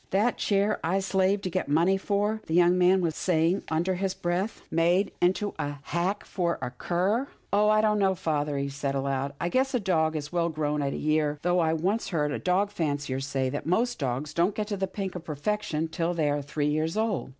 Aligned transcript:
"That 0.09 0.37
chair 0.39 0.79
I 0.83 0.97
slaved 0.99 1.43
to 1.43 1.51
get 1.51 1.67
money 1.67 1.95
for," 1.95 2.41
the 2.47 2.55
young 2.55 2.75
man 2.75 3.01
was 3.01 3.15
saying 3.15 3.61
under 3.69 3.93
his 3.93 4.15
breath," 4.15 4.63
made 4.71 5.11
into 5.21 5.49
114 5.57 5.75
^TILDA 5.75 5.83
JANE'S 5.83 5.85
ORPHANS 5.85 5.85
a 5.85 5.89
hack 5.95 6.25
for 6.25 6.57
a 6.59 6.71
cur— 6.71 7.27
Oh! 7.53 7.69
I 7.69 7.81
don't 7.81 7.99
know, 7.99 8.15
father," 8.15 8.57
he 8.57 8.67
said 8.67 8.95
aloud." 8.95 9.33
I 9.39 9.47
guess 9.49 9.75
a 9.75 9.79
dog 9.79 10.15
is 10.15 10.31
well 10.33 10.49
grown 10.49 10.81
at 10.81 10.93
a 10.93 10.97
year, 10.97 11.37
though 11.43 11.59
I 11.59 11.73
once 11.73 12.09
heard 12.09 12.31
a 12.31 12.39
dog 12.39 12.71
fancier 12.71 13.19
say 13.19 13.49
that 13.51 13.67
most 13.67 13.99
dogs 13.99 14.33
don't 14.33 14.55
get 14.55 14.65
to 14.69 14.77
the 14.77 14.87
pink 14.87 15.13
of 15.13 15.23
perfection 15.23 15.87
till 15.87 16.15
they 16.15 16.31
are 16.31 16.41
three 16.41 16.65
years 16.71 16.97
old." 16.97 17.29